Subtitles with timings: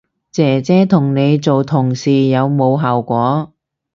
[0.31, 3.53] 姐姐同你做同事有冇效果